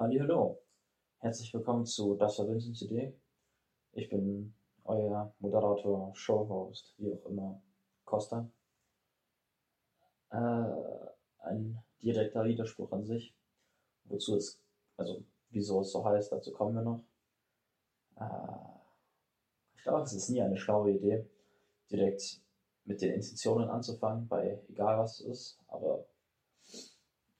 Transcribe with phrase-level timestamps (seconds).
[0.00, 0.62] Hallo,
[1.18, 3.18] herzlich willkommen zu Das war Vincents Idee.
[3.90, 7.60] Ich bin euer Moderator, Showhost, wie auch immer,
[8.04, 8.48] Costa.
[10.30, 10.36] Äh,
[11.40, 13.34] ein direkter Widerspruch an sich,
[14.04, 14.62] wozu es,
[14.96, 17.02] also wieso es so heißt, dazu kommen wir noch.
[18.20, 18.78] Äh,
[19.74, 21.28] ich glaube, es ist nie eine schlaue Idee,
[21.90, 22.40] direkt
[22.84, 26.06] mit den Intentionen anzufangen, bei egal was es ist, aber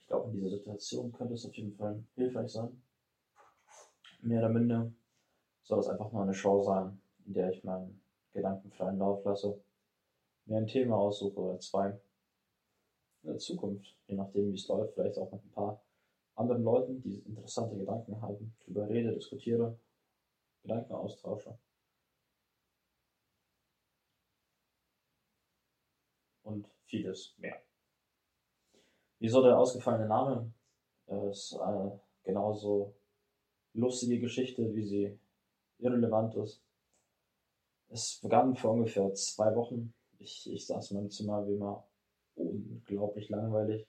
[0.08, 2.82] ich glaube, in dieser Situation könnte es auf jeden Fall hilfreich sein.
[4.22, 4.90] Mehr oder minder
[5.64, 8.00] soll es einfach nur eine Show sein, in der ich meinen
[8.32, 9.62] Gedanken freien Lauf lasse,
[10.46, 11.90] mir ein Thema aussuche oder zwei.
[13.22, 15.84] In der Zukunft, je nachdem wie es läuft, vielleicht auch mit ein paar
[16.36, 19.78] anderen Leuten, die interessante Gedanken haben, darüber rede, diskutiere,
[20.62, 21.58] Gedanken austausche.
[26.44, 27.60] Und vieles mehr.
[29.20, 30.52] Wieso der ausgefallene Name?
[31.06, 32.94] Es ist eine genauso
[33.74, 35.18] lustige Geschichte, wie sie
[35.78, 36.62] irrelevant ist.
[37.88, 39.92] Es begann vor ungefähr zwei Wochen.
[40.18, 41.86] Ich, ich saß in meinem Zimmer wie immer
[42.34, 43.86] unglaublich langweilig.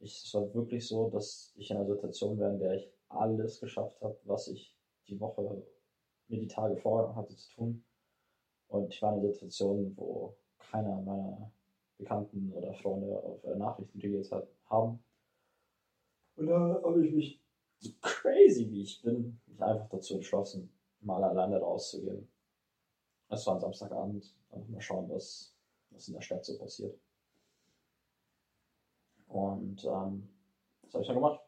[0.00, 3.60] Ich, es war wirklich so, dass ich in einer Situation war, in der ich alles
[3.60, 4.76] geschafft habe, was ich
[5.08, 5.64] die Woche,
[6.28, 7.84] mir die Tage vorher hatte zu tun.
[8.68, 11.52] Und ich war in einer Situation, wo keiner meiner
[12.02, 15.02] Bekannten oder Freunde auf äh, Nachrichten reagiert hat, haben.
[16.36, 17.42] Und da habe ich mich,
[17.78, 22.28] so crazy wie ich bin, mich einfach dazu entschlossen, mal alleine rauszugehen.
[23.28, 25.54] Es war ein Samstagabend, einfach mal schauen, was,
[25.90, 26.98] was in der Stadt so passiert.
[29.28, 30.28] Und ähm,
[30.82, 31.40] was habe ich dann gemacht?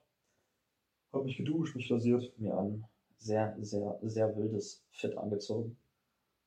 [1.13, 2.85] Habe mich geduscht, mich rasiert, mir ein
[3.19, 5.77] sehr, sehr, sehr wildes Fit angezogen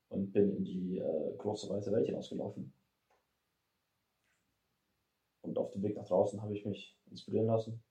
[0.10, 2.74] und bin in die äh, große weite Welt hinausgelaufen.
[5.42, 7.81] Und auf dem Weg nach draußen habe ich mich inspirieren lassen.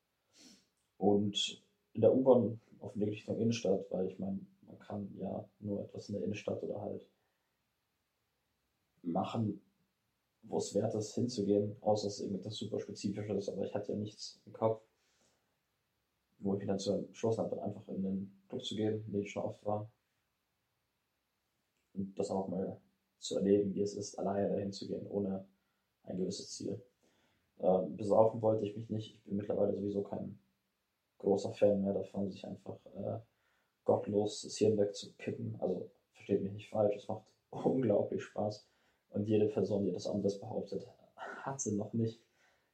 [0.98, 5.48] Und in der U-Bahn auf dem Weg Richtung Innenstadt, weil ich meine, man kann ja
[5.60, 7.08] nur etwas in der Innenstadt oder halt
[9.02, 9.62] machen,
[10.42, 13.98] wo es wert ist, hinzugehen, außer es ist irgendetwas super Spezifisches, aber ich hatte ja
[13.98, 14.82] nichts im Kopf,
[16.38, 19.22] wo ich mich dann zu entschlossen habe, einfach in den Club zu gehen, in den
[19.22, 19.90] ich schon oft war.
[21.94, 22.80] Und das auch mal
[23.18, 25.46] zu erleben, wie es ist, alleine dahin zu gehen, ohne
[26.02, 26.80] ein gewisses Ziel.
[27.60, 29.14] Ähm, besaufen wollte ich mich nicht.
[29.14, 30.38] Ich bin mittlerweile sowieso kein
[31.18, 33.18] großer Fan mehr davon, sich einfach äh,
[33.84, 35.56] gottlos das Hirn wegzukippen.
[35.60, 38.66] Also versteht mich nicht falsch, es macht unglaublich Spaß.
[39.10, 40.86] Und jede Person, die das anders behauptet,
[41.16, 42.20] hatte noch nicht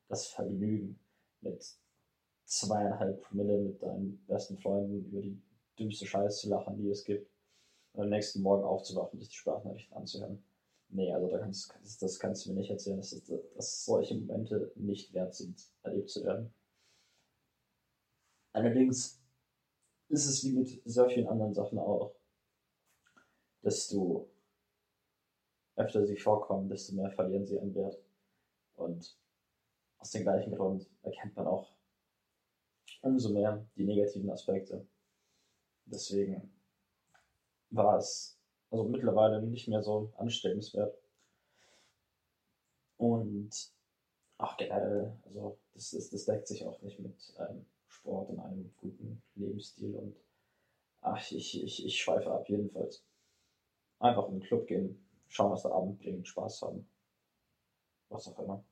[0.09, 0.99] das Vergnügen,
[1.41, 1.76] mit
[2.44, 5.41] zweieinhalb Promille mit deinen besten Freunden über die
[5.78, 7.31] dümmste Scheiße zu lachen, die es gibt.
[7.93, 10.43] Und am nächsten Morgen aufzuwachen, sich die Sprachnachrichten anzuhören.
[10.94, 14.70] Nee, also da kannst, das kannst du mir nicht erzählen, dass, das, dass solche Momente
[14.75, 16.53] nicht wert sind, erlebt zu werden.
[18.53, 19.19] Allerdings
[20.08, 22.14] ist es wie mit sehr vielen anderen Sachen auch,
[23.88, 24.28] du
[25.76, 27.98] öfter sie vorkommen, desto mehr verlieren sie an Wert.
[28.75, 29.19] Und
[29.97, 31.72] aus dem gleichen Grund erkennt man auch
[33.00, 34.86] umso mehr die negativen Aspekte.
[35.86, 36.52] Deswegen
[37.70, 38.41] war es
[38.72, 40.96] also mittlerweile nicht mehr so anstrebenswert.
[42.96, 43.50] Und
[44.38, 48.74] auch generell, also das, ist, das deckt sich auch nicht mit einem Sport und einem
[48.78, 49.94] guten Lebensstil.
[49.94, 50.16] Und
[51.02, 53.04] ach, ich, ich, ich schweife ab jedenfalls.
[53.98, 56.88] Einfach in den Club gehen, schauen, was der Abend bringt, Spaß haben.
[58.08, 58.64] Was auch immer.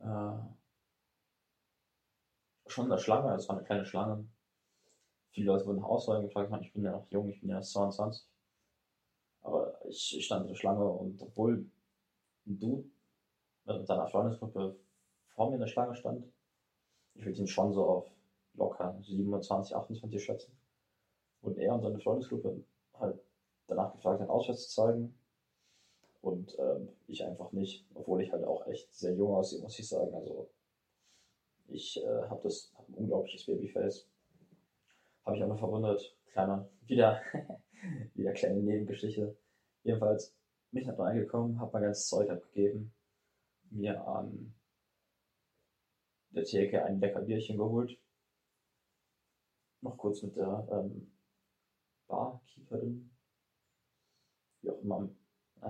[0.00, 0.44] Äh,
[2.66, 4.28] schon eine Schlange, es war eine kleine Schlange.
[5.30, 8.26] Viele Leute wurden Auswahl gefragt, ich bin ja noch jung, ich bin ja erst 22.
[9.42, 11.66] Aber ich, ich stand in der Schlange und obwohl
[12.46, 12.88] ein Dude
[13.64, 14.76] mit seiner Freundesgruppe
[15.34, 16.24] vor mir in der Schlange stand,
[17.14, 18.10] ich würde ihn schon so auf
[18.54, 20.52] locker 27, 28 schätzen.
[21.40, 22.64] Und er und seine Freundesgruppe
[22.94, 23.20] halt
[23.66, 25.18] danach gefragt, einen Ausweis zu zeigen.
[26.20, 29.88] Und ähm, ich einfach nicht, obwohl ich halt auch echt sehr jung aussehe, muss ich
[29.88, 30.14] sagen.
[30.14, 30.48] Also
[31.66, 34.06] ich äh, habe das hab ein unglaubliches Babyface.
[35.24, 36.16] Habe ich auch noch verwundert.
[36.26, 37.20] Kleiner, wieder,
[38.14, 39.36] wieder kleine Nebengeschichte.
[39.82, 40.34] Jedenfalls
[40.70, 42.94] bin ich nach reingekommen, habe mein ganzes Zeug abgegeben,
[43.70, 44.54] mir an
[46.30, 47.98] der Theke ein lecker Bierchen geholt.
[49.80, 51.12] Noch kurz mit der ähm,
[52.06, 53.10] Barkeeperin,
[54.62, 55.08] wie auch immer,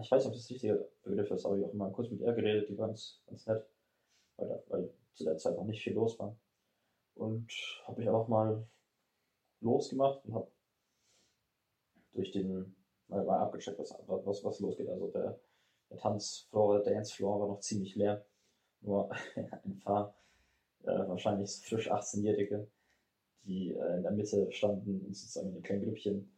[0.01, 2.33] ich weiß nicht, ob das richtige Begriff ist, aber wie auch immer, kurz mit ihr
[2.33, 3.67] geredet, die war ganz, ganz nett,
[4.37, 6.37] weil, weil zu der Zeit noch nicht viel los war.
[7.15, 7.53] Und
[7.87, 8.67] habe mich auch mal
[9.61, 10.51] losgemacht und habe
[12.13, 12.75] durch den,
[13.09, 14.89] mal, mal abgecheckt, was, was, was losgeht.
[14.89, 15.39] Also der,
[15.91, 18.25] der Tanzfloor, der Dancefloor war noch ziemlich leer.
[18.81, 19.11] Nur
[19.65, 20.15] ein paar
[20.85, 22.67] äh, wahrscheinlich frisch 18-Jährige,
[23.45, 26.31] die äh, in der Mitte standen und sozusagen in kleinen Grüppchen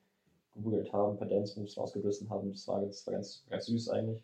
[0.53, 2.51] gegoogelt haben, per Dance Moves rausgerissen haben.
[2.51, 4.23] Das war, das war ganz, ganz süß eigentlich.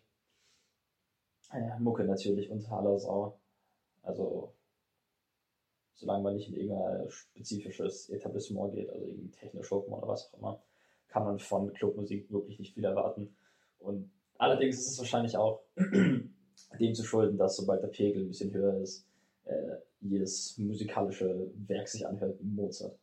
[1.53, 3.37] Ja, Mucke natürlich unter aller Sau.
[4.03, 4.53] Also,
[5.95, 10.63] solange man nicht in irgendein spezifisches Etablissement geht, also irgendwie technisch oder was auch immer,
[11.11, 13.35] kann man von Clubmusik wirklich nicht viel erwarten.
[13.79, 18.53] Und allerdings ist es wahrscheinlich auch dem zu schulden, dass sobald der Pegel ein bisschen
[18.53, 19.05] höher ist,
[19.45, 22.97] äh, jedes musikalische Werk sich anhört wie Mozart.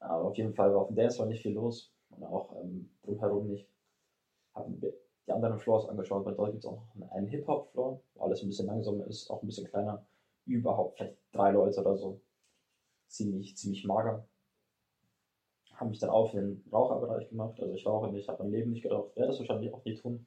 [0.00, 3.48] Aber auf jeden Fall war auf dem Dancefloor nicht viel los und auch ähm, drumherum
[3.48, 3.68] nicht.
[4.54, 8.42] Haben die anderen Floors angeschaut, weil dort gibt es auch noch einen Hip-Hop-Floor, wo alles
[8.42, 10.04] ein bisschen langsamer ist, auch ein bisschen kleiner.
[10.44, 12.20] Überhaupt vielleicht drei Leute oder so.
[13.08, 14.26] Ziemlich, ziemlich mager.
[15.76, 17.60] Habe mich dann auf den Raucherbereich gemacht.
[17.60, 20.26] Also ich rauche nicht, habe mein Leben nicht geraucht, werde das wahrscheinlich auch nie tun.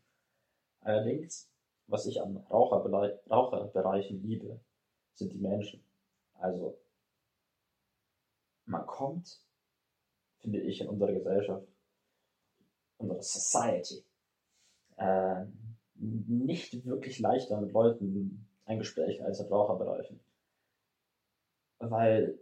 [0.81, 1.51] Allerdings,
[1.88, 4.60] was ich an Raucherbereichen liebe,
[5.16, 5.84] sind die Menschen.
[6.34, 6.78] Also,
[8.66, 9.42] man kommt,
[10.38, 11.68] finde ich, in unserer Gesellschaft,
[12.98, 14.04] unsere Society,
[14.98, 15.46] äh,
[15.96, 20.19] nicht wirklich leichter mit Leuten ein Gespräch als in Raucherbereichen.
[21.80, 22.40] Weil,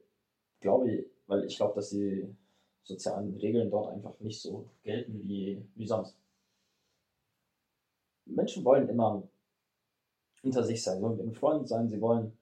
[0.60, 2.36] glaube ich, weil ich glaube, dass die
[2.88, 6.18] sozialen Regeln dort einfach nicht so gelten wie, wie sonst.
[8.26, 9.28] Menschen wollen immer
[10.42, 12.38] unter sich sein, sie wollen mit Freunden sein, sie wollen,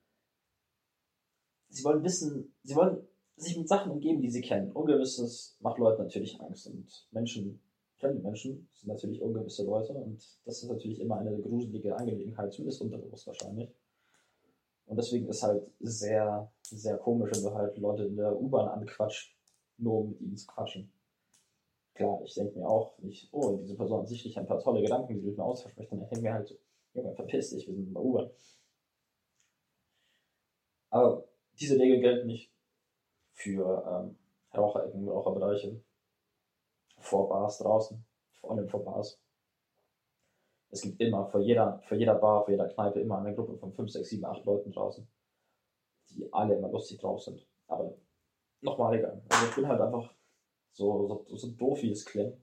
[1.70, 3.08] sie wollen wissen, sie wollen
[3.38, 4.72] sich mit Sachen umgeben, die sie kennen.
[4.72, 7.60] Ungewisses macht Leuten natürlich Angst und Menschen,
[7.98, 12.82] fremde Menschen sind natürlich ungewisse Leute und das ist natürlich immer eine gruselige Angelegenheit, zumindest
[12.82, 13.74] unterbewusst wahrscheinlich.
[14.86, 19.35] Und deswegen ist halt sehr, sehr komisch, wenn du halt Leute in der U-Bahn anquatscht,
[19.78, 20.92] nur um mit ihnen zu quatschen.
[21.94, 25.14] Klar, ich denke mir auch nicht, oh, diese Person hat sicherlich ein paar tolle Gedanken,
[25.14, 25.96] die mit mir austauschen möchte.
[25.96, 26.56] Dann ich mir halt so,
[26.94, 28.30] Junge, verpiss dich, wir sind in der U-Bahn.
[30.90, 31.26] Aber
[31.60, 32.52] diese Regeln gelten nicht
[33.32, 34.18] für ähm,
[34.56, 35.82] Raucherecken, Raucherbereiche,
[36.98, 38.06] vor Bars draußen,
[38.40, 39.20] vor allem vor Bars.
[40.70, 43.72] Es gibt immer vor jeder, vor jeder Bar, vor jeder Kneipe immer eine Gruppe von
[43.72, 45.08] 5, 6, 7, 8 Leuten draußen,
[46.10, 47.46] die alle immer lustig drauf sind.
[47.68, 47.96] Aber
[48.66, 49.22] nochmal egal.
[49.30, 50.14] Also ich bin halt einfach
[50.74, 52.38] so, so, so doof wie es klingt.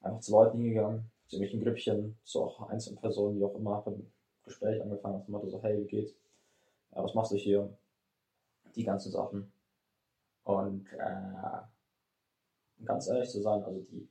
[0.00, 4.10] Einfach zu Leuten hingegangen, zu irgendwelchen Grüppchen, zu auch einzelnen Personen, die auch immer beim
[4.44, 6.14] Gespräch angefangen haben, so, hey, wie geht's?
[6.92, 7.76] Ja, was machst du hier?
[8.74, 9.52] Die ganzen Sachen.
[10.44, 14.08] Und äh, ganz ehrlich zu sein, also die,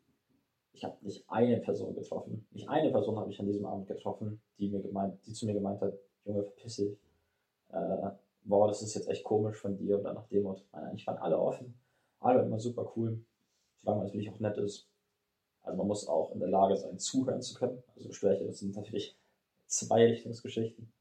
[0.73, 4.41] ich habe nicht eine Person getroffen, nicht eine Person habe ich an diesem Abend getroffen,
[4.57, 5.93] die mir gemeint, die zu mir gemeint hat,
[6.25, 6.97] Junge, verpiss dich.
[7.69, 8.11] Äh,
[8.43, 10.63] boah, das ist jetzt echt komisch von dir oder nach dem Motto.
[10.71, 11.79] Nein, eigentlich waren alle offen,
[12.19, 13.23] alle immer super cool
[13.81, 14.87] solange man natürlich auch nett ist.
[15.61, 17.81] Also man muss auch in der Lage sein, zuhören zu können.
[17.95, 19.17] Also Gespräche, sind natürlich
[19.67, 20.91] zwei Richtungsgeschichten.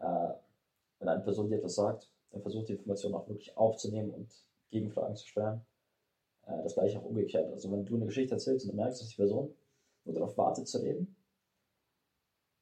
[0.00, 0.32] Äh,
[0.98, 4.28] wenn eine Person dir etwas sagt, dann versucht die Information auch wirklich aufzunehmen und
[4.70, 5.64] Gegenfragen zu stellen.
[6.46, 7.50] Äh, das gleiche auch umgekehrt.
[7.52, 9.54] Also wenn du eine Geschichte erzählst und du merkst, dass die Person
[10.04, 11.16] nur darauf wartet zu reden,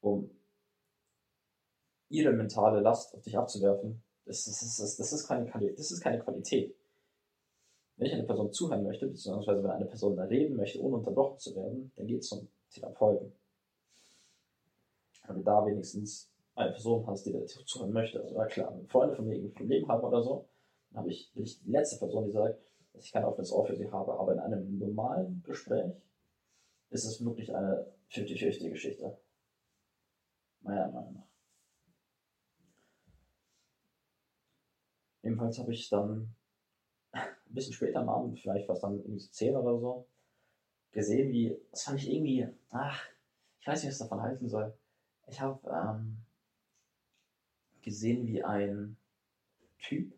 [0.01, 0.29] um
[2.09, 6.01] ihre mentale Last auf dich abzuwerfen, das ist, das ist, das ist, keine, das ist
[6.01, 6.75] keine Qualität.
[7.97, 11.55] Wenn ich eine Person zuhören möchte, beziehungsweise wenn eine Person reden möchte, ohne unterbrochen zu
[11.55, 13.31] werden, dann geht es zum Therapeuten.
[15.27, 18.87] Wenn du da wenigstens eine Person hast, die dir zuhören möchte, also ja klar, wenn
[18.87, 20.45] Freunde von mir ein Problem haben oder so,
[20.89, 22.59] dann habe ich, bin ich die letzte Person, die sagt,
[22.93, 24.17] dass ich kein offenes Ohr für sie habe.
[24.17, 25.93] Aber in einem normalen Gespräch
[26.89, 29.17] ist es wirklich eine 50-50 Geschichte.
[30.61, 31.34] Meiner Meinung nach.
[35.25, 36.35] Ebenfalls habe ich dann
[37.11, 40.07] ein bisschen später am Abend, vielleicht was dann irgendwie so 10 oder so,
[40.91, 43.03] gesehen, wie, das fand ich irgendwie, ach,
[43.59, 44.77] ich weiß nicht, was ich davon halten soll.
[45.27, 46.17] Ich habe ähm,
[47.81, 48.97] gesehen, wie ein
[49.79, 50.13] Typ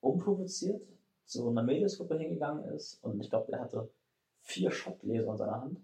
[0.00, 0.86] unprovoziert
[1.24, 3.90] zu einer Mädelsgruppe hingegangen ist und ich glaube, der hatte
[4.42, 5.80] vier Schottgläser in seiner Hand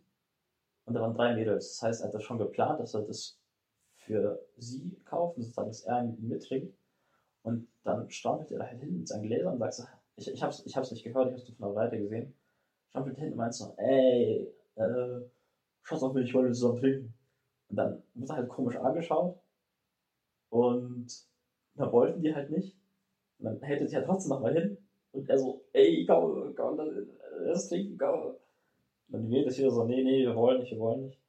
[0.85, 1.79] und da waren drei Mädels.
[1.79, 3.39] Das heißt, er hat das schon geplant, dass er das
[4.07, 6.75] für sie kauft, sozusagen, dass er ihn mittrinkt
[7.43, 9.85] und dann strampelt er da halt hin mit seinen Gläsern und sagt so,
[10.17, 12.35] ich, ich, hab's, ich hab's nicht gehört, ich hab's nur von der Seite gesehen.
[12.89, 15.21] Strampelt hin und meint so, ey, äh,
[15.83, 17.15] schaut auf mich, ich wollte zusammen trinken.
[17.69, 19.37] Und dann wird er halt komisch angeschaut
[20.51, 21.07] und
[21.75, 22.77] dann wollten die halt nicht.
[23.39, 24.79] Und dann hält er sich halt trotzdem nochmal hin
[25.13, 26.81] und er so, ey, komm, komm,
[27.41, 28.21] lass trinken, komm.
[28.27, 28.37] Und
[29.09, 31.24] dann die Mädels wieder so, nee, nee, wir wollen nicht, wir wollen nicht.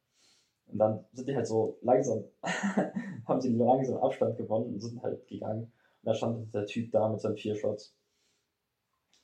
[0.68, 2.24] Und dann sind die halt so langsam,
[3.28, 5.72] haben sie langsam Abstand gewonnen und sind halt gegangen
[6.06, 7.94] da stand der Typ da mit seinen vier Shots.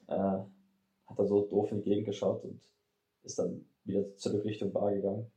[0.08, 2.60] Äh, hat da so doof in die Gegend geschaut und
[3.24, 5.32] ist dann wieder zurück Richtung Bar gegangen.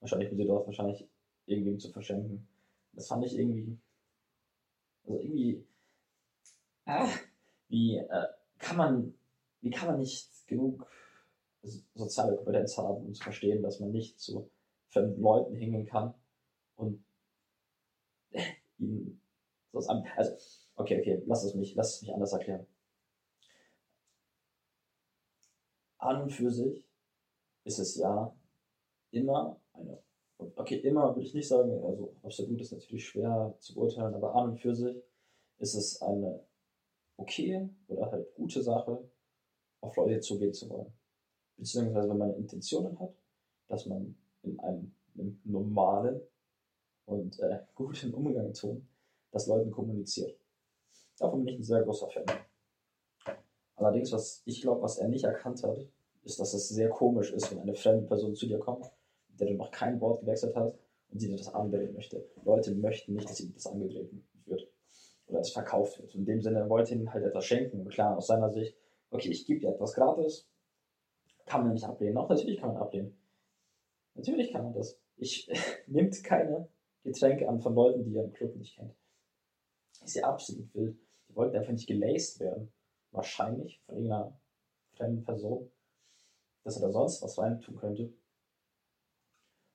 [0.00, 1.06] Wahrscheinlich, um sie dort wahrscheinlich
[1.44, 2.48] irgendwem zu verschenken.
[2.92, 3.78] Das fand ich irgendwie,
[5.04, 5.66] also irgendwie,
[6.86, 7.08] äh,
[7.68, 8.26] wie äh,
[8.58, 9.14] kann man,
[9.60, 10.86] wie kann man nicht genug
[11.94, 14.48] soziale Kompetenz haben, um zu verstehen, dass man nicht zu
[14.96, 16.14] fremden Leuten hingehen kann
[16.76, 17.04] und
[18.78, 19.20] ihnen
[19.72, 20.04] sowas an.
[20.16, 20.32] Also,
[20.76, 22.66] okay, okay, lass es mich, lass es mich anders erklären.
[25.98, 26.84] An und für sich
[27.64, 28.34] ist es ja
[29.10, 30.02] immer eine,
[30.38, 34.50] okay, immer würde ich nicht sagen, also absolut ist natürlich schwer zu beurteilen, aber an
[34.50, 35.02] und für sich
[35.58, 36.44] ist es eine
[37.16, 39.10] okay oder halt gute Sache,
[39.80, 40.92] auf Leute zugehen zu wollen.
[41.56, 43.14] Beziehungsweise wenn man Intentionen hat,
[43.68, 46.20] dass man in einem, einem normalen
[47.06, 48.88] und äh, guten Umgang tun,
[49.30, 50.38] das Leuten kommuniziert.
[51.18, 52.24] Davon bin ich ein sehr großer Fan.
[53.76, 55.78] Allerdings, was ich glaube, was er nicht erkannt hat,
[56.22, 58.90] ist, dass es sehr komisch ist, wenn eine fremde Person zu dir kommt,
[59.28, 60.74] der du noch kein Wort gewechselt hast
[61.10, 62.26] und sie dir das andrehen möchte.
[62.44, 64.10] Leute möchten nicht, dass ihnen das angedreht
[64.46, 64.68] wird
[65.26, 66.14] oder es verkauft wird.
[66.14, 67.80] In dem Sinne wollte ihnen halt etwas schenken.
[67.80, 68.76] Und klar, aus seiner Sicht,
[69.10, 70.48] okay, ich gebe dir etwas gratis,
[71.44, 72.16] kann man nicht ablehnen.
[72.16, 73.16] Auch natürlich kann man ablehnen.
[74.16, 74.98] Natürlich kann man das.
[75.16, 75.48] Ich
[75.86, 76.68] nimmt keine
[77.02, 78.94] Getränke an von Leuten, die ihr im Club nicht kennt.
[80.02, 80.98] Ist ja absolut wild.
[81.28, 82.72] Die wollten einfach nicht gelaced werden.
[83.12, 84.38] Wahrscheinlich von irgendeiner
[84.94, 85.70] fremden Person,
[86.64, 88.12] dass er da sonst was rein tun könnte.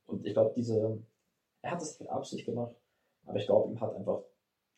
[0.05, 1.01] Und ich glaube, diese,
[1.61, 2.75] er hat es mit Absicht gemacht,
[3.25, 4.23] aber ich glaube, ihm hat einfach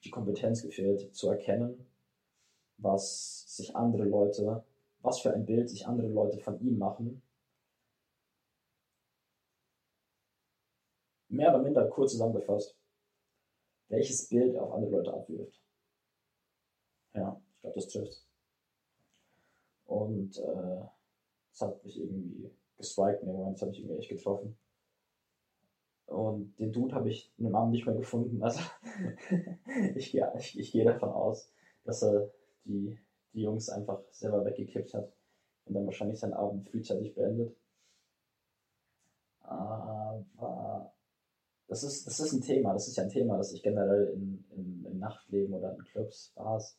[0.04, 1.88] die Kompetenz gefehlt, zu erkennen,
[2.78, 4.64] was sich andere Leute,
[5.02, 7.22] was für ein Bild sich andere Leute von ihm machen.
[11.34, 12.78] Mehr oder minder kurz zusammengefasst,
[13.90, 15.60] welches Bild auf andere Leute abwirft.
[17.16, 18.28] Ja, ich glaube, das trifft.
[19.86, 20.86] Und äh,
[21.50, 24.56] das hat mich irgendwie gestrikt, das hat mich irgendwie echt getroffen.
[26.06, 28.44] Und den Dude habe ich im Namen nicht mehr gefunden.
[28.44, 28.60] Also
[29.96, 31.52] ich, ja, ich, ich gehe davon aus,
[31.84, 32.30] dass er
[32.66, 33.00] die,
[33.34, 35.12] die Jungs einfach selber weggekippt hat
[35.66, 37.56] und dann wahrscheinlich seinen Abend frühzeitig beendet.
[39.42, 40.26] Aber
[41.74, 44.46] das ist, das ist ein Thema, das ist ja ein Thema, das sich generell in,
[44.52, 46.78] in, im Nachtleben oder in Clubs, Bars,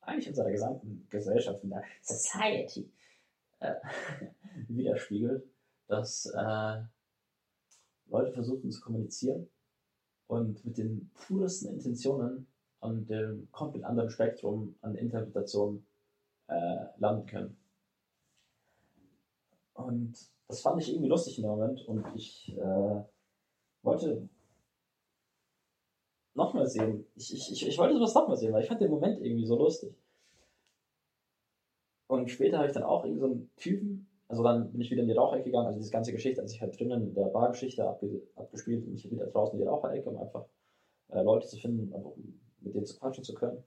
[0.00, 2.90] eigentlich in unserer gesamten Gesellschaft, in der Society,
[3.60, 3.74] äh,
[4.68, 5.44] widerspiegelt,
[5.86, 6.82] dass äh,
[8.06, 9.50] Leute versuchen zu kommunizieren
[10.28, 12.46] und mit den puresten Intentionen
[12.80, 15.86] an dem komplett anderen Spektrum an Interpretationen
[16.46, 17.56] äh, landen können.
[19.74, 20.16] Und
[20.48, 23.02] das fand ich irgendwie lustig in dem Moment und ich äh,
[23.82, 24.28] wollte
[26.34, 27.06] nochmal sehen.
[27.14, 29.56] Ich, ich, ich, ich wollte sowas nochmal sehen, weil ich fand den Moment irgendwie so
[29.56, 29.94] lustig.
[32.06, 35.02] Und später habe ich dann auch irgendwie so einen Typen also dann bin ich wieder
[35.02, 37.86] in die Rauchecke gegangen, also diese ganze Geschichte hat sich halt drinnen in der Bargeschichte
[37.86, 40.46] abge abgespielt und ich wieder draußen in die Raucherecke, um einfach
[41.08, 43.62] äh, Leute zu finden, einfach um mit denen zu quatschen zu können.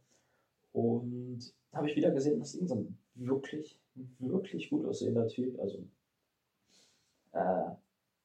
[0.74, 3.80] Und da habe ich wieder gesehen, dass irgendein so wirklich,
[4.18, 5.86] wirklich gut aussehender Typ, also
[7.34, 7.76] äh,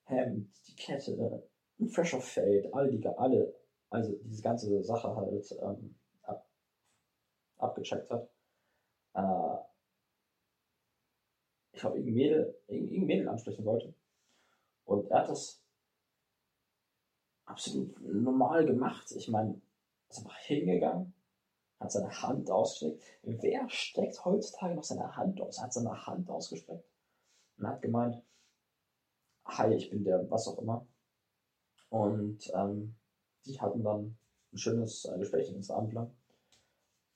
[0.05, 1.43] Hemd, die Kette,
[1.81, 3.55] ein fresher Fade, all die, alle,
[3.91, 6.47] also diese ganze Sache halt ähm, ab,
[7.59, 8.29] abgecheckt hat.
[9.15, 9.57] Äh,
[11.73, 13.95] ich glaube, irgendein Mädel, Mädel ansprechen wollte.
[14.85, 15.63] Und er hat das
[17.47, 19.11] absolut normal gemacht.
[19.13, 19.61] Ich meine,
[20.09, 21.15] ist einfach hingegangen,
[21.79, 23.03] hat seine Hand ausgestreckt.
[23.23, 25.59] Wer streckt heutzutage noch seine Hand aus?
[25.59, 26.85] Er hat seine Hand ausgestreckt
[27.57, 28.23] und hat gemeint,
[29.45, 30.87] hi, ich bin der, was auch immer.
[31.91, 32.95] Und ähm,
[33.45, 34.17] die hatten dann
[34.53, 36.11] ein schönes äh, Gespräch ins Abend lang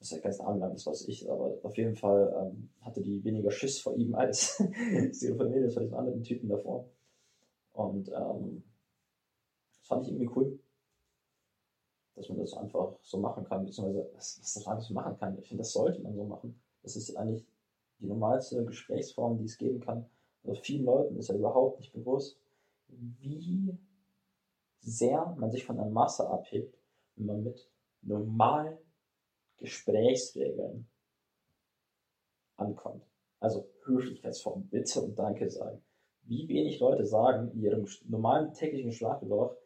[0.05, 3.25] das ist ja ganz armlang, das weiß ich, aber auf jeden Fall ähm, hatte die
[3.25, 4.61] weniger Schiss vor ihm als
[5.23, 6.91] ihre Familie, vor diesem anderen Typen davor.
[7.73, 8.63] Und ähm,
[9.79, 10.59] das fand ich irgendwie cool,
[12.17, 15.39] dass man das einfach so machen kann, beziehungsweise was, was das so machen kann.
[15.39, 16.61] Ich finde, das sollte man so machen.
[16.83, 17.47] Das ist eigentlich
[17.99, 20.05] die normalste Gesprächsform, die es geben kann.
[20.45, 22.39] Also vielen Leuten ist ja überhaupt nicht bewusst,
[22.89, 23.79] wie
[24.85, 26.79] sehr man sich von der Masse abhebt,
[27.17, 27.69] wenn man mit
[28.03, 28.79] normalen
[29.57, 30.89] Gesprächsregeln
[32.57, 33.05] ankommt.
[33.41, 35.83] Also Höflichkeitsform, Bitte und Danke sagen.
[36.23, 39.57] Wie wenig Leute sagen in ihrem normalen täglichen Sprachgebrauch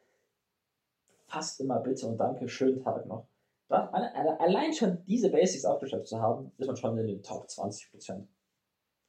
[1.27, 3.29] fast immer Bitte und Danke, schönen Tag noch.
[3.69, 8.27] allein schon diese Basics aufgeschöpft zu haben, ist man schon in den Top 20%.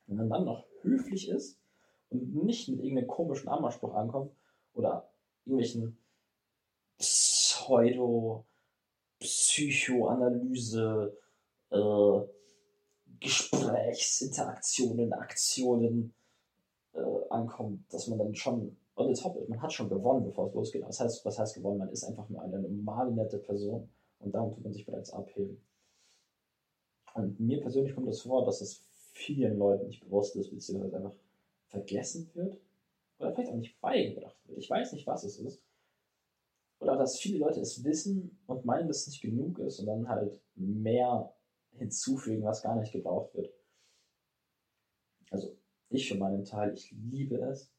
[0.07, 1.59] Wenn man dann noch höflich ist
[2.09, 4.35] und nicht mit irgendeinem komischen Anmachspruch ankommt
[4.73, 5.08] oder
[5.49, 5.97] irgendwelchen
[6.97, 8.45] Pseudo
[9.19, 11.17] Psychoanalyse,
[11.71, 12.21] äh,
[13.19, 16.13] Gesprächsinteraktionen, Aktionen
[16.93, 19.49] äh, ankommt, dass man dann schon on the top ist.
[19.49, 20.83] Man hat schon gewonnen, bevor es losgeht.
[20.87, 21.79] Was heißt, was heißt gewonnen?
[21.79, 23.89] Man ist einfach nur eine normale, nette Person
[24.19, 25.61] und damit tut man sich bereits abheben.
[27.13, 28.81] Und mir persönlich kommt das vor, dass es
[29.13, 31.15] vielen Leuten nicht bewusst ist, beziehungsweise einfach
[31.67, 32.57] vergessen wird
[33.19, 34.57] oder vielleicht auch nicht beigebracht wird.
[34.57, 35.61] Ich weiß nicht, was es ist.
[36.79, 40.07] Oder dass viele Leute es wissen und meinen, dass es nicht genug ist und dann
[40.07, 41.35] halt mehr
[41.71, 43.53] hinzufügen, was gar nicht gebraucht wird.
[45.29, 45.57] Also
[45.89, 47.71] ich für meinen Teil, ich liebe es.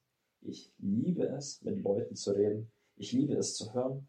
[0.43, 2.71] Ich liebe es, mit Leuten zu reden.
[2.97, 4.07] Ich liebe es zu hören,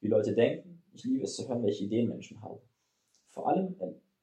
[0.00, 0.82] wie Leute denken.
[0.92, 2.60] Ich liebe es zu hören, welche Ideen Menschen haben.
[3.28, 3.76] Vor allem,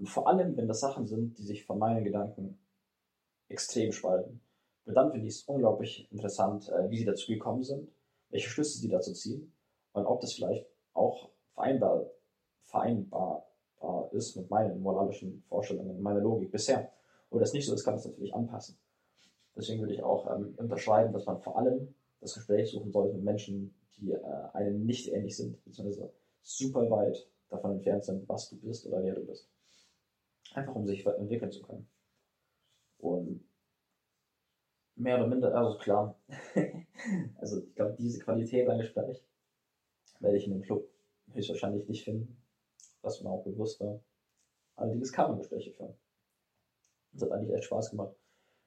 [0.03, 2.59] vor allem, wenn das Sachen sind, die sich von meinen Gedanken
[3.47, 4.41] extrem spalten.
[4.85, 7.89] Und dann finde ich es unglaublich interessant, äh, wie sie dazu gekommen sind,
[8.29, 9.53] welche Schlüsse sie dazu ziehen
[9.93, 12.09] und ob das vielleicht auch vereinbar,
[12.63, 13.47] vereinbar
[14.13, 16.91] ist mit meinen moralischen Vorstellungen, meiner Logik bisher.
[17.29, 18.77] Oder das nicht so ist, kann das natürlich anpassen.
[19.55, 23.23] Deswegen würde ich auch ähm, unterschreiben, dass man vor allem das Gespräch suchen sollte mit
[23.23, 24.19] Menschen, die äh,
[24.53, 26.11] einem nicht ähnlich sind, beziehungsweise
[26.41, 29.49] super weit davon entfernt sind, was du bist oder wer du bist.
[30.53, 31.87] Einfach um sich entwickeln zu können.
[32.99, 33.43] Und
[34.95, 36.15] mehr oder minder, also klar,
[37.37, 39.23] also ich glaube, diese Qualität an Gespräch
[40.19, 40.87] werde ich in dem Club
[41.33, 42.37] höchstwahrscheinlich nicht finden,
[43.01, 43.99] was mir auch bewusst war.
[44.75, 45.93] Allerdings kann man Gespräche führen.
[47.11, 48.15] Das hat eigentlich echt Spaß gemacht.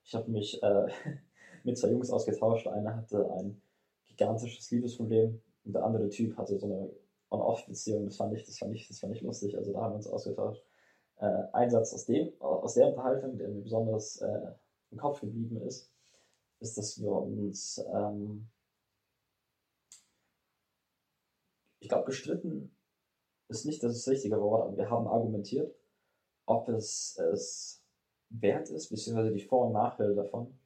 [0.04, 0.86] Ich habe mich äh,
[1.64, 2.66] mit zwei Jungs ausgetauscht.
[2.66, 3.60] Einer hatte ein
[4.06, 6.90] gigantisches Liebesproblem und der andere Typ hatte so eine
[7.30, 8.06] On-Off-Beziehung.
[8.06, 9.56] Das fand ich, das fand ich, das fand ich lustig.
[9.56, 10.64] Also da haben wir uns ausgetauscht.
[11.18, 14.52] Äh, ein Satz aus dem, aus der Unterhaltung, der mir besonders äh,
[14.90, 15.90] im Kopf geblieben ist,
[16.60, 18.48] ist, dass wir uns, ähm,
[21.80, 22.74] ich glaube, gestritten
[23.48, 25.74] ist nicht das richtige Wort, aber wir haben argumentiert,
[26.46, 27.82] ob es es
[28.28, 30.58] wert ist, beziehungsweise die Vor- und Nachteile davon,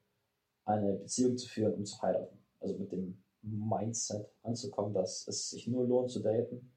[0.64, 2.38] eine Beziehung zu führen, um zu heiraten.
[2.60, 6.72] Also mit dem Mindset anzukommen, dass es sich nur lohnt zu daten,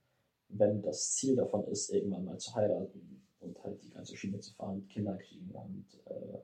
[0.49, 4.53] wenn das Ziel davon ist, irgendwann mal zu heiraten und halt die ganze Schiene zu
[4.53, 6.39] fahren, Kinder kriegen und äh,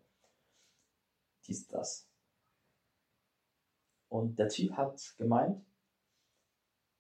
[1.48, 2.09] dies, das.
[4.10, 5.64] Und der Typ hat gemeint,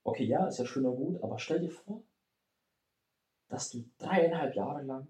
[0.04, 2.04] okay, ja, ist ja schön und gut, aber stell dir vor,
[3.50, 5.08] dass du dreieinhalb Jahre lang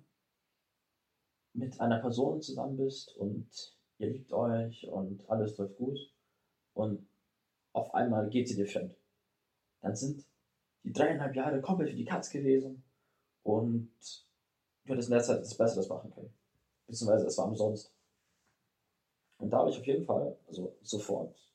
[1.54, 6.00] mit einer Person zusammen bist und ihr liebt euch und alles läuft gut
[6.74, 7.06] und
[7.74, 8.96] auf einmal geht sie dir fremd.
[9.82, 10.26] Dann sind
[10.84, 12.84] die dreieinhalb Jahre komplett für die Katz gewesen
[13.44, 13.92] und
[14.86, 16.34] du hättest in der Zeit das Besseres machen können.
[16.88, 17.94] Beziehungsweise es war umsonst.
[19.38, 21.49] Und da habe ich auf jeden Fall, also sofort,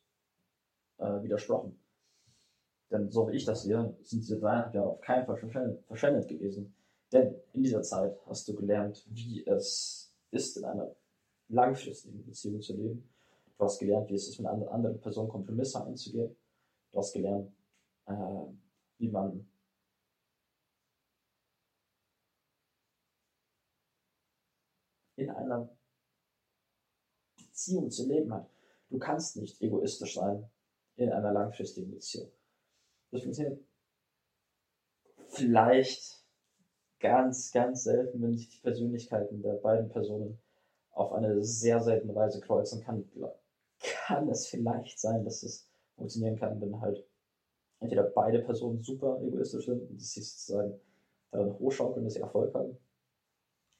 [0.98, 1.78] äh, widersprochen.
[2.90, 6.74] Denn so wie ich das sehe, sind diese dreieinhalb Jahre auf keinen Fall verschwendet gewesen.
[7.12, 10.94] Denn in dieser Zeit hast du gelernt, wie es ist, in einer
[11.48, 13.08] langfristigen Beziehung zu leben.
[13.56, 16.36] Du hast gelernt, wie es ist, mit einer anderen Person Kompromisse einzugehen.
[16.90, 17.52] Du hast gelernt,
[18.06, 18.46] äh,
[18.98, 19.48] wie man
[25.16, 25.68] in einer
[27.36, 28.50] Beziehung zu leben hat.
[28.90, 30.50] Du kannst nicht egoistisch sein
[30.96, 32.30] in einer langfristigen Beziehung.
[33.10, 33.60] Das funktioniert
[35.28, 36.24] vielleicht
[37.00, 40.38] ganz, ganz selten, wenn sich die Persönlichkeiten der beiden Personen
[40.92, 43.04] auf eine sehr seltene Weise kreuzen kann,
[44.06, 47.04] kann es vielleicht sein, dass es funktionieren kann, wenn halt
[47.80, 50.80] entweder beide Personen super egoistisch sind und sie sozusagen
[51.30, 52.78] daran hochschaukeln, dass sie Erfolg haben,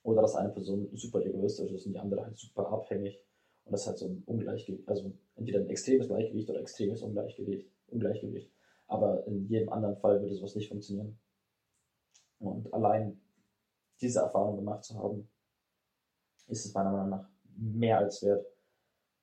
[0.02, 3.18] oder dass eine Person super egoistisch ist und die andere halt super abhängig
[3.64, 8.50] und das halt so ein Ungleichgewicht, also entweder ein extremes Gleichgewicht oder extremes Ungleichgewicht, Ungleichgewicht.
[8.86, 11.18] Aber in jedem anderen Fall würde sowas nicht funktionieren.
[12.38, 13.20] Und allein
[14.00, 15.28] diese Erfahrung gemacht zu haben,
[16.48, 18.44] ist es meiner Meinung nach mehr als wert,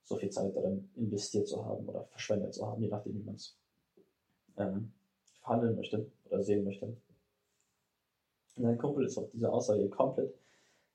[0.04, 3.36] so viel Zeit darin investiert zu haben oder verschwendet zu haben, je nachdem, wie man
[3.36, 3.56] es
[4.58, 4.91] ähm,
[5.41, 6.88] verhandeln möchte oder sehen möchte.
[8.56, 10.34] Und sein Kumpel ist auf diese Aussage komplett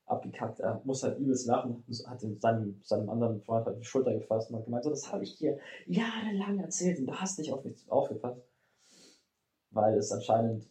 [0.07, 0.59] abgekackt.
[0.59, 4.57] Er muss halt übelst lachen, hat seinem, seinem anderen Freund halt die Schulter gefasst und
[4.57, 7.89] hat gemeint, so, das habe ich dir jahrelang erzählt und du hast nicht auf mich
[7.89, 8.41] aufgepasst.
[9.71, 10.67] Weil es anscheinend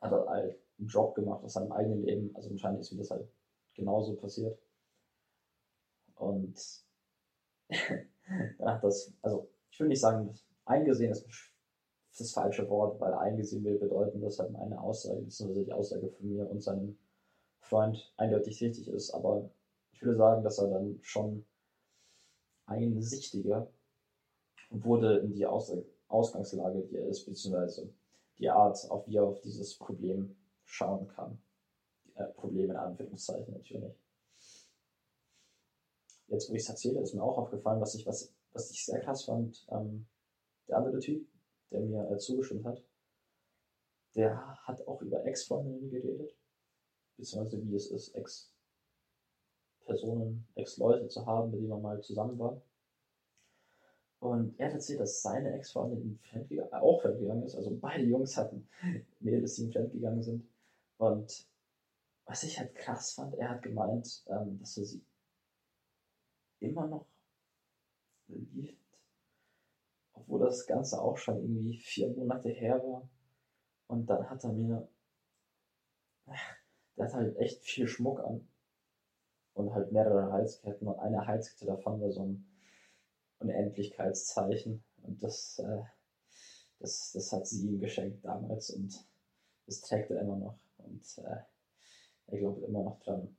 [0.00, 3.10] hat er halt einen Job gemacht aus seinem eigenen Leben, also anscheinend ist mir das
[3.10, 3.28] halt
[3.74, 4.58] genauso passiert.
[6.16, 6.58] Und
[7.68, 11.26] dann hat das, also ich will nicht sagen, eingesehen ist
[12.16, 16.28] das falsche Wort, weil eingesehen will bedeuten, dass halt meine Aussage, beziehungsweise die Aussage von
[16.28, 16.96] mir und seinem
[17.64, 19.50] Freund eindeutig richtig ist, aber
[19.92, 21.46] ich würde sagen, dass er dann schon
[22.66, 23.70] einsichtiger
[24.70, 25.72] wurde in die Aus
[26.08, 27.92] Ausgangslage, die er ist, beziehungsweise
[28.38, 31.40] die Art, auf wie er auf dieses Problem schauen kann.
[32.14, 33.94] Äh, Problem in Anführungszeichen natürlich.
[36.28, 39.00] Jetzt, wo ich es erzähle, ist mir auch aufgefallen, was ich, was, was ich sehr
[39.00, 39.66] krass fand.
[39.70, 40.06] Ähm,
[40.68, 41.26] der andere Typ,
[41.70, 42.84] der mir äh, zugestimmt hat,
[44.14, 46.36] der hat auch über Ex-Freundinnen geredet
[47.16, 48.50] beziehungsweise wie es ist, Ex
[49.84, 52.60] Personen, Ex-Leute zu haben, mit denen man mal zusammen war.
[54.20, 56.18] Und er hat erzählt, dass seine Ex-Freundin
[56.72, 57.56] auch fremdgegangen ist.
[57.56, 58.66] Also beide Jungs hatten
[59.20, 60.48] Mädels, die ihm fremdgegangen sind.
[60.96, 61.46] Und
[62.24, 65.04] was ich halt krass fand, er hat gemeint, ähm, dass er sie
[66.60, 67.06] immer noch
[68.28, 68.80] liebt.
[70.14, 73.08] Obwohl das Ganze auch schon irgendwie vier Monate her war.
[73.88, 74.88] Und dann hat er mir,
[76.96, 78.48] der hat halt echt viel Schmuck an.
[79.54, 80.88] Und halt mehrere Halsketten.
[80.88, 82.46] Und eine Halskette davon war so ein
[83.38, 84.82] Unendlichkeitszeichen.
[85.02, 85.82] Und das, äh,
[86.80, 89.06] das, das hat sie ihm geschenkt damals und
[89.66, 90.58] das trägt er immer noch.
[90.78, 91.36] Und äh,
[92.26, 93.36] er glaubt immer noch dran.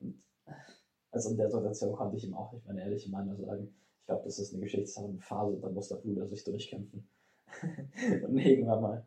[0.00, 0.22] Und,
[1.10, 3.74] also in der Situation konnte ich ihm auch nicht meine ehrliche Meinung sagen.
[4.00, 7.08] Ich glaube, das ist eine Geschichtssache, Phase, da muss der Bruder sich durchkämpfen.
[8.24, 9.06] und irgendwann mal,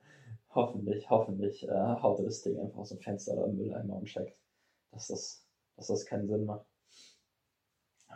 [0.56, 4.06] hoffentlich, hoffentlich, äh, haut er das Ding einfach aus dem Fenster oder im Mülleimer und
[4.06, 4.38] checkt,
[4.92, 6.66] dass das, dass das keinen Sinn macht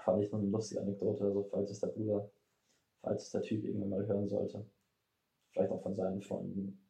[0.09, 2.31] fand ich noch eine lustige Anekdote, also falls es der Bruder,
[3.01, 4.65] falls es der Typ irgendwann mal hören sollte.
[5.51, 6.85] Vielleicht auch von seinen Freunden.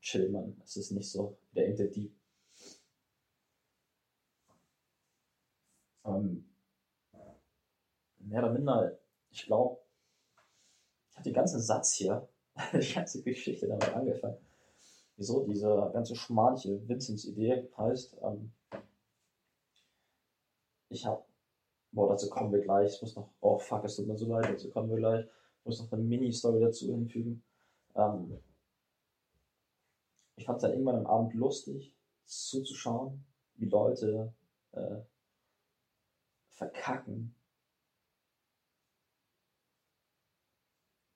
[0.00, 0.60] Chill, Mann.
[0.64, 2.16] Es ist nicht so der Interdieb.
[6.04, 6.48] Ähm,
[8.18, 8.98] mehr oder minder,
[9.30, 9.80] ich glaube,
[11.10, 12.28] ich habe den ganzen Satz hier,
[12.72, 14.38] die ganze Geschichte damit angefangen.
[15.20, 18.52] Wieso diese ganze schmalige Vincents Idee heißt, ähm,
[20.88, 21.22] ich habe
[21.92, 22.94] Boah, dazu kommen wir gleich.
[22.94, 25.26] Ich muss noch, oh fuck, es tut mir so leid, dazu kommen wir gleich.
[25.26, 27.42] Ich muss noch eine Mini-Story dazu hinfügen.
[27.96, 28.40] Ähm,
[30.36, 34.32] ich fand es dann irgendwann am Abend lustig, zuzuschauen, wie Leute
[34.72, 35.00] äh,
[36.48, 37.34] verkacken,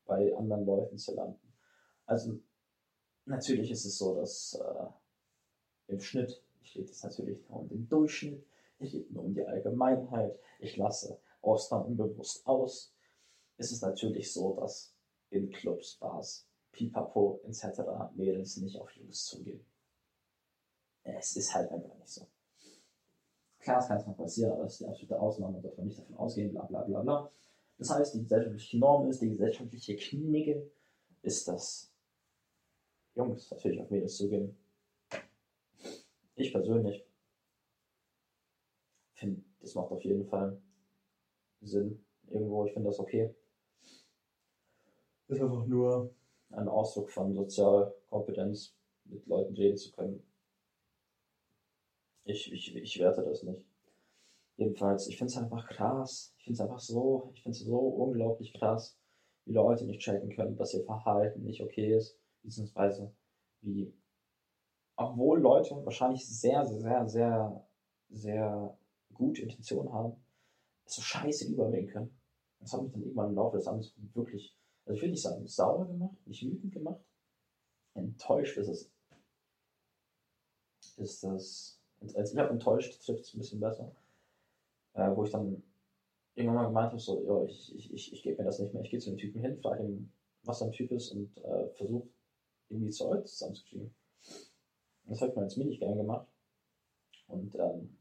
[0.05, 1.55] bei anderen Leuten zu landen.
[2.05, 2.39] Also,
[3.27, 7.89] natürlich ist es so, dass äh, im Schnitt, ich rede jetzt natürlich nur um den
[7.89, 8.45] Durchschnitt,
[8.79, 10.39] es geht nur um die Allgemeinheit.
[10.59, 12.93] Ich lasse Ausnahmen bewusst aus.
[13.57, 14.95] Es ist natürlich so, dass
[15.31, 17.81] in Clubs, Bars, Pipapo etc.
[18.15, 19.65] Mädels nicht auf Jungs zugehen.
[21.03, 22.27] Es ist halt einfach nicht so.
[23.59, 25.99] Klar, es kann es mal passieren, aber das ist die absolute Ausnahme, darf man nicht
[25.99, 27.31] davon ausgehen, bla bla bla bla.
[27.79, 30.71] Das heißt, die gesellschaftliche Norm ist, die gesellschaftliche Knigge
[31.23, 31.94] ist, dass
[33.15, 34.57] Jungs natürlich auf Mädels zugehen.
[36.37, 37.05] Ich persönlich
[39.15, 40.61] finde, das macht auf jeden Fall
[41.61, 42.05] Sinn.
[42.29, 43.35] Irgendwo, ich finde das okay.
[45.29, 46.15] Ist einfach nur
[46.51, 50.23] ein Ausdruck von Sozialkompetenz, mit Leuten reden zu können.
[52.25, 53.63] Ich, ich, ich werte das nicht.
[54.57, 56.35] Jedenfalls, ich finde es einfach krass.
[56.39, 58.99] Ich finde es einfach so, ich finde es so unglaublich krass,
[59.45, 63.13] wie Leute nicht checken können, dass ihr Verhalten nicht okay ist, beziehungsweise
[63.63, 63.93] wie,
[64.97, 67.67] obwohl Leute wahrscheinlich sehr, sehr, sehr,
[68.11, 68.79] sehr
[69.13, 70.23] gute Intention haben,
[70.85, 72.21] es so scheiße überbringen können.
[72.61, 75.47] Das hat mich dann irgendwann im Laufe des Abends wirklich, also ich will nicht sagen,
[75.47, 77.03] sauer gemacht, nicht wütend gemacht.
[77.95, 78.91] Enttäuscht ist es.
[80.97, 81.81] Ist das,
[82.15, 83.93] als ich habe enttäuscht, trifft es ein bisschen besser.
[84.93, 85.63] Äh, wo ich dann
[86.35, 88.83] irgendwann mal gemeint habe, so, ja, ich, ich, ich, ich gebe mir das nicht mehr.
[88.83, 92.09] Ich gehe zu dem Typen hin, frage ihn, was sein Typ ist und äh, versuche
[92.69, 93.95] irgendwie Zeug zusammenzukriegen.
[95.07, 96.29] Das habe ich mal als Minigame gemacht.
[97.29, 97.97] Und ähm,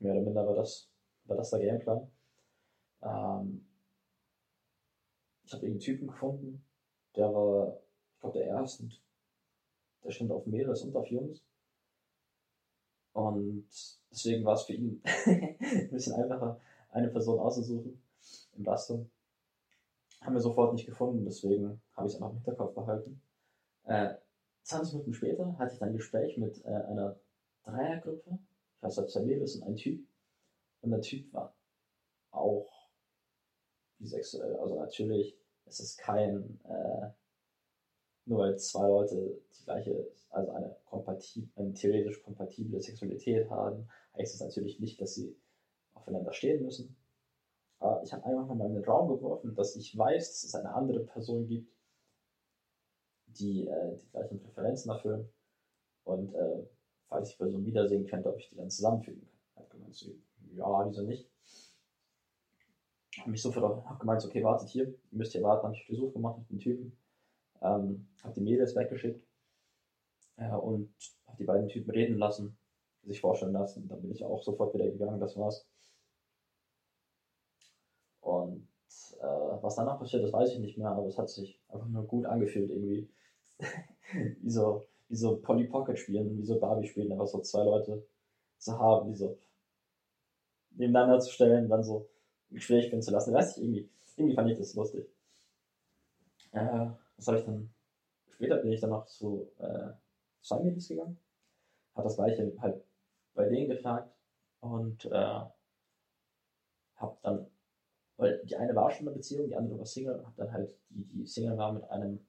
[0.00, 0.88] Mehr oder minder war das,
[1.24, 2.08] war das der Gameplan.
[3.02, 3.66] Ähm,
[5.44, 6.64] ich habe einen Typen gefunden,
[7.16, 7.80] der war,
[8.14, 8.88] ich glaube, der erste.
[10.04, 11.44] Der stand auf Mädels und auf Jungs.
[13.12, 13.66] Und
[14.10, 18.00] deswegen war es für ihn ein bisschen einfacher, eine Person auszusuchen
[18.52, 19.10] im Basteln.
[20.20, 23.20] Haben wir sofort nicht gefunden, deswegen habe ich es einfach im Hinterkopf behalten.
[23.88, 24.14] Äh,
[24.64, 27.18] 20 Minuten später hatte ich dann ein Gespräch mit äh, einer
[27.64, 28.38] Dreiergruppe
[28.80, 30.06] ich weiß, zwei Mädels und ein Typ.
[30.82, 31.54] Und der Typ war
[32.30, 32.70] auch
[33.98, 34.56] bisexuell.
[34.56, 37.08] Also natürlich ist es kein, äh,
[38.26, 44.34] nur weil zwei Leute die gleiche, also eine, kompatib eine theoretisch kompatible Sexualität haben, heißt
[44.34, 45.36] es natürlich nicht, dass sie
[45.94, 46.96] aufeinander stehen müssen.
[47.80, 50.72] Aber ich habe einfach mal in den Raum geworfen, dass ich weiß, dass es eine
[50.74, 51.72] andere Person gibt,
[53.38, 55.28] die äh, die gleichen Präferenzen erfüllen.
[56.04, 56.66] Und äh,
[57.08, 59.64] falls ich Person wiedersehen könnte, ob ich die dann zusammenfügen kann.
[59.64, 60.12] Hat gemeint, so,
[60.54, 61.28] ja, wieso nicht?
[63.18, 66.12] Habe mich sofort hab gemeint, okay, wartet hier, ihr müsst hier warten, habe ich Besuch
[66.12, 66.96] gemacht mit den Typen,
[67.62, 69.26] ähm, habe die Mädels weggeschickt
[70.36, 70.94] äh, und
[71.26, 72.56] habe die beiden Typen reden lassen,
[73.02, 73.88] sich vorstellen lassen.
[73.88, 75.66] Dann bin ich auch sofort wieder gegangen, das war's.
[78.20, 78.68] Und
[79.20, 82.04] äh, was danach passiert, das weiß ich nicht mehr, aber es hat sich einfach nur
[82.04, 83.08] gut angefühlt irgendwie.
[84.40, 88.06] wie so wie so Polly Pocket spielen, wie so Barbie spielen, einfach so zwei Leute
[88.58, 89.38] zu haben, die so
[90.72, 92.08] nebeneinander zu stellen, dann so
[92.50, 93.32] Gespräch finden zu lassen.
[93.32, 95.06] Weiß ich, irgendwie, irgendwie fand ich das lustig.
[96.52, 97.70] Äh, was habe ich dann?
[98.34, 99.90] Später bin ich dann noch zu äh,
[100.42, 101.18] zwei Mädels gegangen.
[101.94, 102.84] Hat das gleiche halt
[103.34, 104.12] bei denen gefragt
[104.60, 105.40] und äh,
[106.96, 107.46] hab dann,
[108.16, 110.76] weil die eine war schon in einer Beziehung, die andere war Single, hab dann halt
[110.90, 112.20] die, die Single war mit einem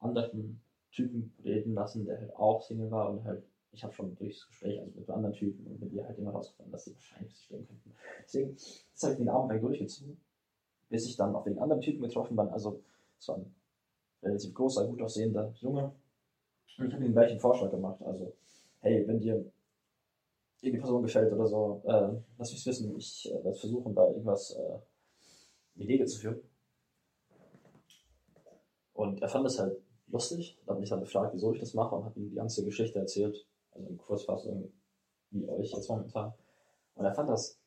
[0.00, 4.46] anderen Typen reden lassen, der halt auch Single war und halt, ich habe schon durchs
[4.46, 7.44] Gespräch, also mit anderen Typen und mit ihr halt immer rausgefunden, dass sie wahrscheinlich sich
[7.44, 7.92] stehen könnten.
[8.24, 10.18] Deswegen, das habe ich den Abend durchgezogen,
[10.88, 12.82] bis ich dann auf den anderen Typen getroffen bin, also
[13.18, 13.54] es war ein
[14.22, 15.92] relativ großer, gut aussehender Junge
[16.78, 18.34] und ich habe ihm gleich einen Vorschlag gemacht, also
[18.80, 19.44] hey, wenn dir
[20.60, 24.52] irgendeine Person gefällt oder so, äh, lass mich wissen, ich äh, werde versuchen, da irgendwas
[24.52, 24.78] äh,
[25.74, 26.40] in die Wege zu führen.
[28.94, 29.76] Und er fand es halt
[30.08, 32.64] lustig, da habe ich dann gefragt, wieso ich das mache und habe ihm die ganze
[32.64, 34.72] Geschichte erzählt, also in Kurzfassung
[35.30, 36.32] wie euch jetzt momentan.
[36.94, 37.58] Und er fand das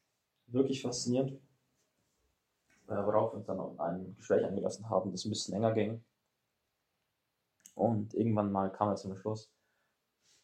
[0.47, 1.33] wirklich faszinierend,
[2.87, 6.03] äh, worauf wir uns dann auch ein Gespräch eingelassen haben, das ein bisschen länger ging.
[7.75, 9.51] Und irgendwann mal kam er zum Schluss,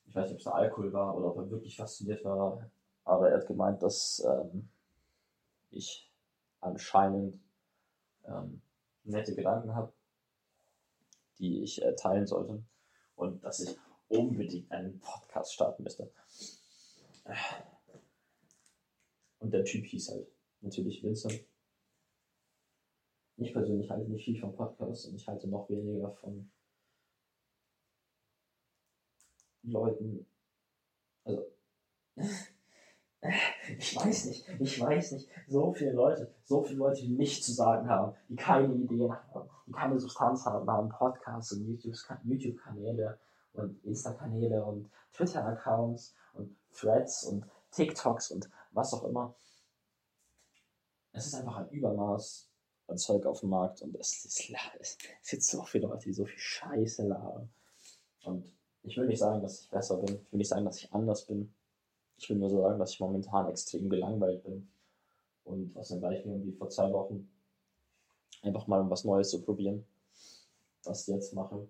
[0.05, 2.69] ich weiß nicht, ob es Alkohol war oder ob er wirklich fasziniert war,
[3.03, 4.69] aber er hat gemeint, dass ähm,
[5.71, 6.11] ich
[6.61, 7.39] anscheinend
[8.25, 8.61] ähm,
[9.03, 9.91] nette Gedanken habe,
[11.39, 12.63] die ich äh, teilen sollte
[13.15, 16.11] und dass ich unbedingt einen Podcast starten müsste.
[19.39, 20.27] Und der Typ hieß halt
[20.61, 21.45] natürlich Vincent.
[23.37, 26.49] Ich persönlich halte nicht viel vom Podcast und ich halte noch weniger von
[29.63, 30.25] Leuten,
[31.23, 31.51] also
[33.77, 37.53] ich weiß nicht, ich weiß nicht, so viele Leute, so viele Leute, die nichts zu
[37.53, 43.19] sagen haben, die keine Ideen haben, die keine Substanz haben, haben Podcasts und YouTube-Kanäle
[43.53, 49.35] und Insta-Kanäle und Twitter-Accounts und Threads und TikToks und was auch immer.
[51.11, 52.49] Es ist einfach ein Übermaß
[52.87, 56.25] an Zeug auf dem Markt und es, ist, es sind so viele Leute, die so
[56.25, 57.49] viel Scheiße labern.
[58.23, 58.51] Und
[58.83, 60.15] ich will nicht sagen, dass ich besser bin.
[60.15, 61.53] Ich will nicht sagen, dass ich anders bin.
[62.17, 64.67] Ich will nur sagen, dass ich momentan extrem gelangweilt bin.
[65.43, 67.29] Und was dann gleich wie vor zwei Wochen
[68.41, 69.85] einfach mal um was Neues zu probieren.
[70.83, 71.67] Das jetzt mache.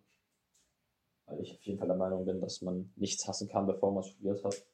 [1.26, 4.04] Weil ich auf jeden Fall der Meinung bin, dass man nichts hassen kann, bevor man
[4.04, 4.66] es probiert hat.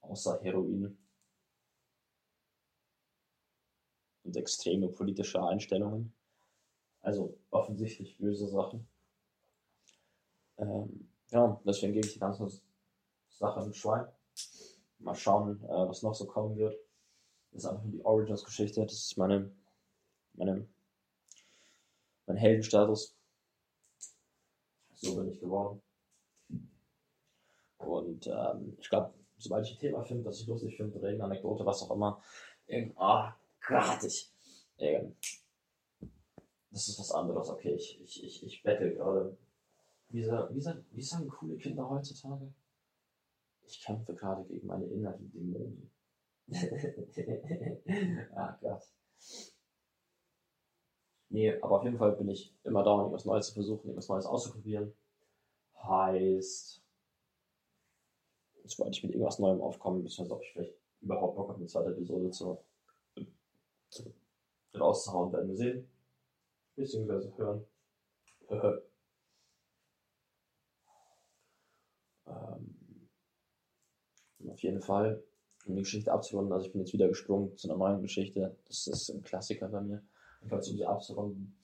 [0.00, 0.98] Außer Heroin.
[4.24, 6.12] Und extreme politische Einstellungen.
[7.00, 8.88] Also offensichtlich böse Sachen.
[10.56, 12.48] Ähm, ja, deswegen gebe ich die ganze
[13.44, 14.06] Sache ein Schwein.
[14.98, 16.76] Mal schauen, äh, was noch so kommen wird.
[17.52, 18.82] Das ist einfach die Origins-Geschichte.
[18.82, 19.54] Das ist meine,
[20.34, 20.66] meine,
[22.26, 23.14] mein Heldenstatus.
[24.94, 25.82] So bin ich geworden.
[27.78, 31.32] Und ähm, ich glaube, sobald ich ein Thema finde, das ich lustig finde, oder irgendeine
[31.32, 32.22] Anekdote, was auch immer,
[32.96, 33.28] oh
[33.66, 34.32] Gott, ich,
[34.78, 35.16] ähm,
[36.70, 37.50] das ist was anderes.
[37.50, 39.36] Okay, ich, ich, ich, ich bettel gerade
[40.08, 42.52] wie, wie, wie sagen coole Kinder heutzutage?
[43.66, 45.90] Ich kämpfe gerade gegen meine inneren Dämonen.
[48.34, 48.82] ah Gott.
[51.30, 54.08] Nee, aber auf jeden Fall bin ich immer da, um irgendwas Neues zu versuchen, irgendwas
[54.08, 54.94] Neues auszuprobieren.
[55.82, 56.82] Heißt,
[58.64, 61.90] sobald ich mit irgendwas Neuem aufkomme, beziehungsweise ob ich vielleicht überhaupt Bock habe, eine zweite
[61.90, 62.58] Episode zu,
[63.90, 64.14] zu
[64.74, 65.90] rauszuhauen, werden wir sehen.
[66.76, 67.66] Beziehungsweise hören.
[74.54, 75.22] auf jeden Fall,
[75.66, 76.52] um die Geschichte abzurunden.
[76.52, 78.56] Also ich bin jetzt wieder gesprungen zu einer neuen Geschichte.
[78.66, 80.02] Das ist ein Klassiker bei mir.
[80.48, 81.56] Falls um sie abzurunden,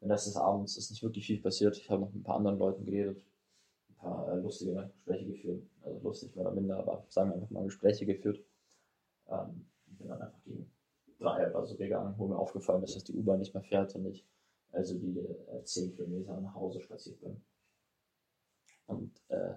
[0.00, 1.76] den Rest des Abends ist nicht wirklich viel passiert.
[1.78, 3.24] Ich habe noch mit ein paar anderen Leuten geredet,
[3.88, 5.62] ein paar äh, lustige Gespräche geführt.
[5.82, 8.44] Also lustig mehr oder minder, aber sagen wir einfach mal Gespräche geführt.
[9.28, 10.70] Ähm, bin dann einfach gegen
[11.18, 14.06] drei oder so gegangen, wo mir aufgefallen ist, dass die U-Bahn nicht mehr fährt und
[14.06, 14.26] ich
[14.72, 17.42] also die äh, zehn Kilometer nach Hause spaziert bin.
[18.86, 19.54] Und äh,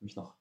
[0.00, 0.36] mich noch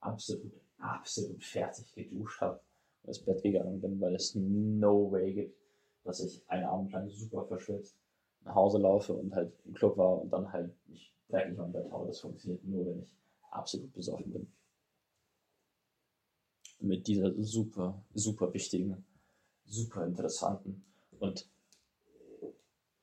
[0.00, 0.63] absolut
[0.94, 2.60] absolut fertig geduscht habe
[3.02, 5.56] und ins Bett gegangen bin, weil es no way gibt,
[6.04, 7.96] dass ich einen Abend lang super verschwitzt
[8.44, 11.90] nach Hause laufe und halt im Club war und dann halt mich dreckig am Bett
[11.90, 12.08] haue.
[12.08, 13.14] Das funktioniert nur, wenn ich
[13.50, 14.52] absolut besoffen bin.
[16.80, 19.04] Mit dieser super, super wichtigen,
[19.64, 20.84] super interessanten
[21.18, 21.48] und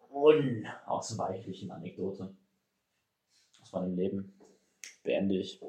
[0.09, 2.35] unausweichlichen Anekdote
[3.61, 4.33] aus meinem Leben
[5.03, 5.59] beende ich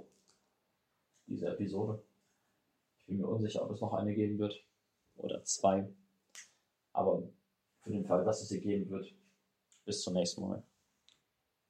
[1.26, 2.02] diese Episode.
[3.02, 4.64] Ich bin mir unsicher, ob es noch eine geben wird
[5.16, 5.92] oder zwei.
[6.92, 7.28] Aber
[7.80, 9.12] für den Fall, dass es sie geben wird,
[9.84, 10.62] bis zum nächsten Mal.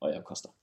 [0.00, 0.54] Euer Costa.